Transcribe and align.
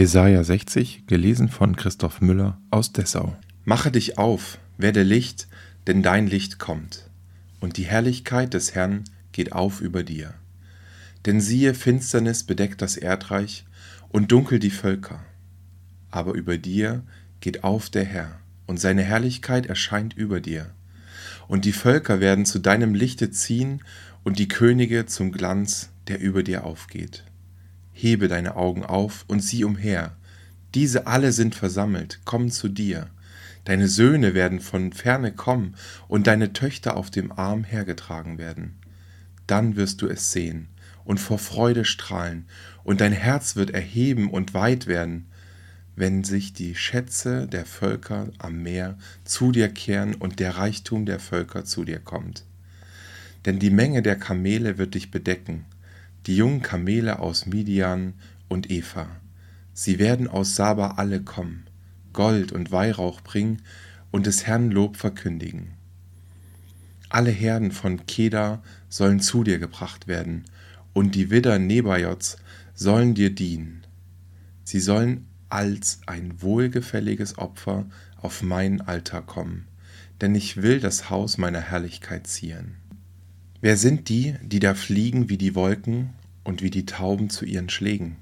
Jesaja 0.00 0.42
60, 0.42 1.06
gelesen 1.08 1.50
von 1.50 1.76
Christoph 1.76 2.22
Müller 2.22 2.58
aus 2.70 2.94
Dessau. 2.94 3.36
Mache 3.66 3.90
dich 3.90 4.16
auf, 4.16 4.56
werde 4.78 5.02
Licht, 5.02 5.46
denn 5.86 6.02
dein 6.02 6.26
Licht 6.26 6.58
kommt, 6.58 7.10
und 7.60 7.76
die 7.76 7.84
Herrlichkeit 7.84 8.54
des 8.54 8.74
Herrn 8.74 9.04
geht 9.32 9.52
auf 9.52 9.82
über 9.82 10.02
dir. 10.02 10.32
Denn 11.26 11.42
siehe, 11.42 11.74
Finsternis 11.74 12.44
bedeckt 12.44 12.80
das 12.80 12.96
Erdreich 12.96 13.66
und 14.08 14.32
dunkel 14.32 14.58
die 14.58 14.70
Völker. 14.70 15.22
Aber 16.10 16.32
über 16.32 16.56
dir 16.56 17.02
geht 17.40 17.62
auf 17.62 17.90
der 17.90 18.06
Herr, 18.06 18.40
und 18.66 18.80
seine 18.80 19.02
Herrlichkeit 19.02 19.66
erscheint 19.66 20.14
über 20.16 20.40
dir. 20.40 20.70
Und 21.46 21.66
die 21.66 21.74
Völker 21.74 22.20
werden 22.20 22.46
zu 22.46 22.58
deinem 22.58 22.94
Lichte 22.94 23.32
ziehen 23.32 23.82
und 24.24 24.38
die 24.38 24.48
Könige 24.48 25.04
zum 25.04 25.30
Glanz, 25.30 25.90
der 26.08 26.20
über 26.20 26.42
dir 26.42 26.64
aufgeht. 26.64 27.24
Hebe 28.00 28.28
deine 28.28 28.56
Augen 28.56 28.84
auf 28.84 29.24
und 29.28 29.40
sieh 29.40 29.64
umher. 29.64 30.16
Diese 30.74 31.06
alle 31.06 31.32
sind 31.32 31.54
versammelt, 31.54 32.20
kommen 32.24 32.50
zu 32.50 32.68
dir. 32.68 33.10
Deine 33.64 33.88
Söhne 33.88 34.34
werden 34.34 34.60
von 34.60 34.92
ferne 34.92 35.32
kommen 35.32 35.74
und 36.08 36.26
deine 36.26 36.52
Töchter 36.52 36.96
auf 36.96 37.10
dem 37.10 37.30
Arm 37.30 37.64
hergetragen 37.64 38.38
werden. 38.38 38.78
Dann 39.46 39.76
wirst 39.76 40.00
du 40.00 40.06
es 40.06 40.32
sehen 40.32 40.68
und 41.04 41.18
vor 41.18 41.38
Freude 41.38 41.84
strahlen, 41.84 42.46
und 42.84 43.00
dein 43.00 43.12
Herz 43.12 43.56
wird 43.56 43.70
erheben 43.70 44.30
und 44.30 44.54
weit 44.54 44.86
werden, 44.86 45.26
wenn 45.94 46.24
sich 46.24 46.54
die 46.54 46.74
Schätze 46.74 47.46
der 47.46 47.66
Völker 47.66 48.30
am 48.38 48.62
Meer 48.62 48.96
zu 49.24 49.52
dir 49.52 49.68
kehren 49.68 50.14
und 50.14 50.40
der 50.40 50.56
Reichtum 50.56 51.04
der 51.04 51.20
Völker 51.20 51.64
zu 51.64 51.84
dir 51.84 51.98
kommt. 51.98 52.44
Denn 53.44 53.58
die 53.58 53.70
Menge 53.70 54.02
der 54.02 54.16
Kamele 54.16 54.78
wird 54.78 54.94
dich 54.94 55.10
bedecken, 55.10 55.66
die 56.26 56.36
jungen 56.36 56.62
Kamele 56.62 57.18
aus 57.18 57.46
Midian 57.46 58.14
und 58.48 58.70
Eva. 58.70 59.08
Sie 59.72 59.98
werden 59.98 60.28
aus 60.28 60.56
Saba 60.56 60.92
alle 60.96 61.22
kommen, 61.22 61.66
Gold 62.12 62.52
und 62.52 62.70
Weihrauch 62.72 63.20
bringen 63.20 63.62
und 64.10 64.26
des 64.26 64.46
Herrn 64.46 64.70
Lob 64.70 64.96
verkündigen. 64.96 65.72
Alle 67.08 67.30
Herden 67.30 67.72
von 67.72 68.06
Kedar 68.06 68.62
sollen 68.88 69.20
zu 69.20 69.42
dir 69.42 69.58
gebracht 69.58 70.06
werden, 70.06 70.44
und 70.92 71.14
die 71.14 71.30
Widder 71.30 71.58
Nebajots 71.58 72.36
sollen 72.74 73.14
dir 73.14 73.34
dienen. 73.34 73.86
Sie 74.64 74.80
sollen 74.80 75.26
als 75.48 76.00
ein 76.06 76.42
wohlgefälliges 76.42 77.38
Opfer 77.38 77.86
auf 78.16 78.42
meinen 78.42 78.80
Altar 78.80 79.22
kommen, 79.22 79.66
denn 80.20 80.34
ich 80.34 80.62
will 80.62 80.80
das 80.80 81.10
Haus 81.10 81.38
meiner 81.38 81.60
Herrlichkeit 81.60 82.26
zieren. 82.26 82.79
Wer 83.62 83.76
sind 83.76 84.08
die, 84.08 84.36
die 84.42 84.58
da 84.58 84.72
fliegen 84.72 85.28
wie 85.28 85.36
die 85.36 85.54
Wolken 85.54 86.14
und 86.44 86.62
wie 86.62 86.70
die 86.70 86.86
Tauben 86.86 87.28
zu 87.28 87.44
ihren 87.44 87.68
Schlägen? 87.68 88.16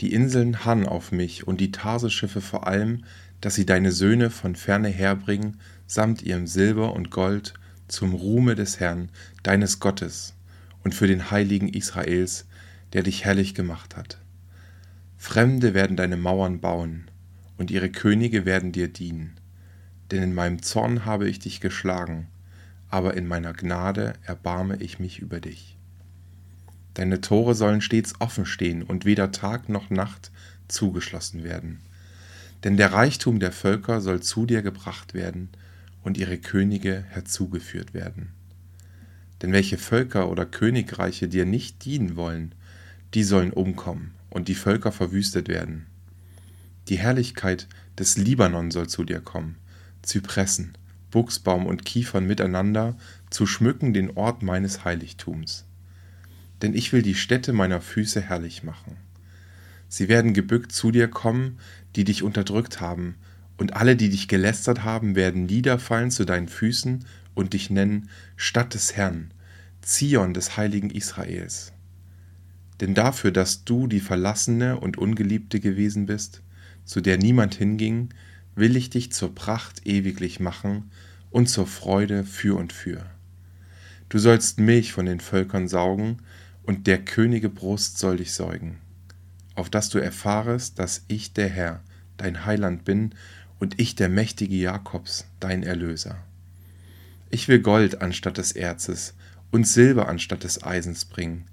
Die 0.00 0.12
Inseln 0.12 0.66
harren 0.66 0.86
auf 0.86 1.10
mich 1.10 1.46
und 1.46 1.58
die 1.58 1.72
Tarseschiffe 1.72 2.42
vor 2.42 2.66
allem, 2.66 3.04
dass 3.40 3.54
sie 3.54 3.64
deine 3.64 3.92
Söhne 3.92 4.28
von 4.28 4.56
ferne 4.56 4.88
herbringen, 4.88 5.58
samt 5.86 6.20
ihrem 6.20 6.46
Silber 6.46 6.92
und 6.92 7.10
Gold, 7.10 7.54
zum 7.88 8.12
Ruhme 8.12 8.54
des 8.54 8.78
Herrn, 8.78 9.08
deines 9.42 9.80
Gottes, 9.80 10.34
und 10.84 10.94
für 10.94 11.06
den 11.06 11.30
Heiligen 11.30 11.68
Israels, 11.68 12.46
der 12.92 13.02
dich 13.02 13.24
herrlich 13.24 13.54
gemacht 13.54 13.96
hat. 13.96 14.18
Fremde 15.16 15.72
werden 15.72 15.96
deine 15.96 16.18
Mauern 16.18 16.60
bauen, 16.60 17.10
und 17.56 17.70
ihre 17.70 17.90
Könige 17.90 18.44
werden 18.44 18.72
dir 18.72 18.88
dienen. 18.88 19.32
Denn 20.10 20.22
in 20.22 20.34
meinem 20.34 20.62
Zorn 20.62 21.06
habe 21.06 21.28
ich 21.28 21.38
dich 21.38 21.60
geschlagen, 21.60 22.28
aber 22.90 23.16
in 23.16 23.26
meiner 23.26 23.52
Gnade 23.52 24.14
erbarme 24.24 24.76
ich 24.76 24.98
mich 24.98 25.20
über 25.20 25.40
dich. 25.40 25.78
Deine 26.94 27.20
Tore 27.20 27.54
sollen 27.54 27.80
stets 27.80 28.14
offen 28.18 28.44
stehen 28.44 28.82
und 28.82 29.04
weder 29.04 29.32
Tag 29.32 29.68
noch 29.68 29.90
Nacht 29.90 30.32
zugeschlossen 30.68 31.44
werden. 31.44 31.80
Denn 32.64 32.76
der 32.76 32.92
Reichtum 32.92 33.40
der 33.40 33.52
Völker 33.52 34.00
soll 34.00 34.20
zu 34.20 34.44
dir 34.44 34.62
gebracht 34.62 35.14
werden 35.14 35.48
und 36.02 36.18
ihre 36.18 36.38
Könige 36.38 37.04
herzugeführt 37.08 37.94
werden. 37.94 38.32
Denn 39.40 39.52
welche 39.52 39.78
Völker 39.78 40.28
oder 40.28 40.44
Königreiche 40.44 41.28
dir 41.28 41.46
nicht 41.46 41.84
dienen 41.84 42.16
wollen, 42.16 42.54
die 43.14 43.24
sollen 43.24 43.52
umkommen 43.52 44.14
und 44.28 44.48
die 44.48 44.54
Völker 44.54 44.92
verwüstet 44.92 45.48
werden. 45.48 45.86
Die 46.88 46.98
Herrlichkeit 46.98 47.66
des 47.98 48.16
Libanon 48.16 48.70
soll 48.70 48.88
zu 48.88 49.04
dir 49.04 49.20
kommen, 49.20 49.56
Zypressen, 50.02 50.72
Buchsbaum 51.10 51.66
und 51.66 51.84
Kiefern 51.84 52.26
miteinander 52.26 52.96
zu 53.30 53.46
schmücken 53.46 53.92
den 53.92 54.16
Ort 54.16 54.42
meines 54.42 54.84
Heiligtums. 54.84 55.66
Denn 56.62 56.74
ich 56.74 56.92
will 56.92 57.02
die 57.02 57.14
Städte 57.14 57.52
meiner 57.52 57.80
Füße 57.80 58.20
herrlich 58.20 58.62
machen. 58.62 58.96
Sie 59.88 60.08
werden 60.08 60.34
gebückt 60.34 60.72
zu 60.72 60.90
dir 60.90 61.08
kommen, 61.08 61.58
die 61.96 62.04
dich 62.04 62.22
unterdrückt 62.22 62.80
haben, 62.80 63.16
und 63.56 63.74
alle, 63.74 63.94
die 63.94 64.08
dich 64.08 64.26
gelästert 64.26 64.84
haben, 64.84 65.14
werden 65.16 65.44
niederfallen 65.44 66.10
zu 66.10 66.24
deinen 66.24 66.48
Füßen 66.48 67.04
und 67.34 67.52
dich 67.52 67.68
nennen 67.68 68.08
Stadt 68.36 68.72
des 68.72 68.96
Herrn, 68.96 69.32
Zion 69.82 70.32
des 70.32 70.56
heiligen 70.56 70.88
Israels. 70.88 71.72
Denn 72.80 72.94
dafür, 72.94 73.32
dass 73.32 73.64
du 73.64 73.86
die 73.86 74.00
Verlassene 74.00 74.80
und 74.80 74.96
Ungeliebte 74.96 75.60
gewesen 75.60 76.06
bist, 76.06 76.42
zu 76.86 77.02
der 77.02 77.18
niemand 77.18 77.54
hinging, 77.54 78.08
will 78.54 78.76
ich 78.76 78.90
dich 78.90 79.12
zur 79.12 79.34
Pracht 79.34 79.86
ewiglich 79.86 80.40
machen 80.40 80.90
und 81.30 81.48
zur 81.48 81.66
Freude 81.66 82.24
für 82.24 82.56
und 82.56 82.72
für. 82.72 83.06
Du 84.08 84.18
sollst 84.18 84.58
Milch 84.58 84.92
von 84.92 85.06
den 85.06 85.20
Völkern 85.20 85.68
saugen, 85.68 86.18
und 86.62 86.86
der 86.86 87.04
Könige 87.04 87.48
Brust 87.48 87.98
soll 87.98 88.18
dich 88.18 88.32
säugen, 88.32 88.78
auf 89.54 89.70
dass 89.70 89.88
du 89.88 89.98
erfahrest, 89.98 90.78
dass 90.78 91.04
ich 91.08 91.32
der 91.32 91.48
Herr, 91.48 91.82
dein 92.16 92.44
Heiland 92.44 92.84
bin, 92.84 93.14
und 93.58 93.80
ich 93.80 93.94
der 93.94 94.08
mächtige 94.08 94.56
Jakobs, 94.56 95.26
dein 95.40 95.62
Erlöser. 95.62 96.16
Ich 97.30 97.48
will 97.48 97.60
Gold 97.60 98.02
anstatt 98.02 98.38
des 98.38 98.52
Erzes 98.52 99.14
und 99.50 99.66
Silber 99.66 100.08
anstatt 100.08 100.44
des 100.44 100.62
Eisens 100.62 101.04
bringen, 101.04 101.46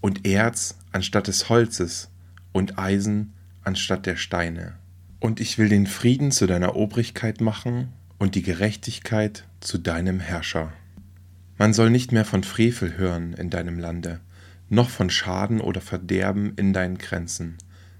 und 0.00 0.26
Erz 0.26 0.76
anstatt 0.92 1.26
des 1.26 1.48
Holzes 1.48 2.08
und 2.52 2.78
Eisen 2.78 3.34
anstatt 3.62 4.06
der 4.06 4.16
Steine. 4.16 4.74
Und 5.20 5.40
ich 5.40 5.58
will 5.58 5.68
den 5.68 5.86
Frieden 5.86 6.30
zu 6.30 6.46
deiner 6.46 6.76
Obrigkeit 6.76 7.40
machen 7.40 7.88
und 8.18 8.34
die 8.34 8.42
Gerechtigkeit 8.42 9.44
zu 9.60 9.78
deinem 9.78 10.20
Herrscher. 10.20 10.72
Man 11.58 11.72
soll 11.72 11.90
nicht 11.90 12.12
mehr 12.12 12.24
von 12.24 12.44
Frevel 12.44 12.98
hören 12.98 13.32
in 13.32 13.50
deinem 13.50 13.78
Lande, 13.78 14.20
noch 14.68 14.90
von 14.90 15.10
Schaden 15.10 15.60
oder 15.60 15.80
Verderben 15.80 16.52
in 16.56 16.72
deinen 16.72 16.98
Grenzen, 16.98 17.56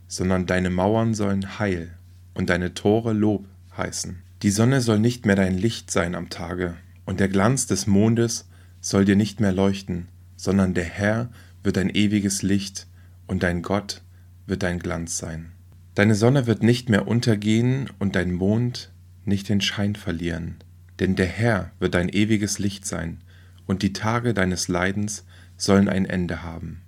sondern 0.09 0.47
deine 0.47 0.71
Mauern 0.71 1.15
sollen 1.15 1.59
Heil 1.59 1.91
und 2.35 2.51
deine 2.51 2.75
Tore 2.75 3.13
Lob 3.13 3.47
heißen. 3.77 4.23
Die 4.43 4.51
Sonne 4.51 4.81
soll 4.81 4.99
nicht 4.99 5.25
mehr 5.25 5.37
dein 5.37 5.57
Licht 5.57 5.91
sein 5.91 6.15
am 6.15 6.29
Tage, 6.29 6.75
und 7.07 7.21
der 7.21 7.29
Glanz 7.29 7.67
des 7.67 7.87
Mondes 7.87 8.49
soll 8.81 9.05
dir 9.05 9.17
nicht 9.17 9.41
mehr 9.41 9.53
leuchten, 9.53 10.09
sondern 10.37 10.75
der 10.75 10.85
Herr 10.85 11.31
wird 11.63 11.77
dein 11.77 11.91
ewiges 11.91 12.43
Licht 12.43 12.87
und 13.27 13.43
dein 13.43 13.63
Gott 13.63 14.03
wird 14.47 14.63
dein 14.63 14.79
Glanz 14.79 15.17
sein. 15.17 15.53
Deine 15.97 16.15
Sonne 16.15 16.47
wird 16.47 16.63
nicht 16.63 16.91
mehr 16.91 17.09
untergehen 17.09 17.89
und 17.99 18.17
dein 18.17 18.35
Mond 18.35 18.93
nicht 19.25 19.49
den 19.49 19.63
Schein 19.63 19.97
verlieren, 19.97 20.57
denn 21.01 21.17
der 21.17 21.27
Herr 21.27 21.73
wird 21.79 21.95
dein 21.95 22.11
ewiges 22.11 22.59
Licht 22.59 22.85
sein, 22.85 23.23
und 23.65 23.81
die 23.81 23.95
Tage 23.95 24.35
deines 24.35 24.69
Leidens 24.69 25.25
sollen 25.57 25.89
ein 25.89 26.05
Ende 26.05 26.43
haben, 26.43 26.83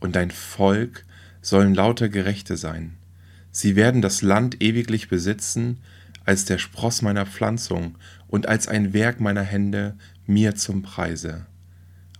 und 0.00 0.16
dein 0.16 0.32
Volk 0.32 1.04
sollen 1.40 1.76
lauter 1.76 2.08
Gerechte 2.08 2.56
sein. 2.56 2.96
Sie 3.52 3.76
werden 3.76 4.02
das 4.02 4.20
Land 4.20 4.60
ewiglich 4.60 5.08
besitzen, 5.08 5.78
als 6.24 6.44
der 6.44 6.58
Spross 6.58 7.02
meiner 7.02 7.26
Pflanzung 7.26 7.98
und 8.26 8.48
als 8.48 8.66
ein 8.66 8.92
Werk 8.92 9.20
meiner 9.20 9.44
Hände 9.44 9.96
mir 10.26 10.56
zum 10.56 10.82
Preise. 10.82 11.46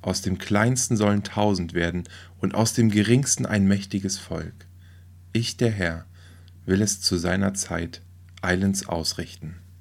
Aus 0.00 0.22
dem 0.22 0.38
Kleinsten 0.38 0.96
sollen 0.96 1.24
tausend 1.24 1.74
werden 1.74 2.04
und 2.38 2.54
aus 2.54 2.72
dem 2.72 2.88
Geringsten 2.88 3.46
ein 3.46 3.66
mächtiges 3.66 4.16
Volk. 4.16 4.54
Ich, 5.32 5.56
der 5.56 5.72
Herr, 5.72 6.06
will 6.66 6.82
es 6.82 7.00
zu 7.00 7.16
seiner 7.16 7.54
Zeit 7.54 8.02
eilends 8.42 8.88
ausrichten. 8.88 9.56